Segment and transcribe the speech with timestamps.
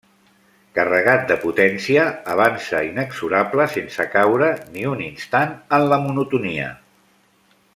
[0.77, 2.05] Carregat de potència,
[2.35, 6.73] avança inexorable sense caure ni un instant en la monotonia.